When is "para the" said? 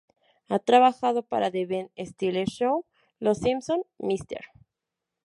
1.21-1.67